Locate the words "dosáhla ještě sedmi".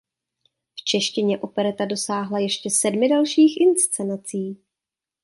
1.85-3.09